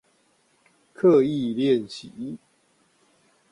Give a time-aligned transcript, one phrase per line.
[0.95, 2.09] 刻意練習